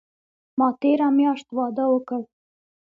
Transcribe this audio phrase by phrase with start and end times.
[0.57, 2.21] ما تیره میاشت واده اوکړ